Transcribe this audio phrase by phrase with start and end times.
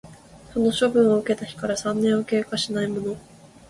[0.51, 3.17] その処分を受けた日から三年を経過しないもの